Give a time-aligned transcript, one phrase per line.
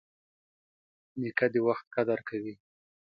[1.19, 2.53] نیکه د وخت قدر کوي.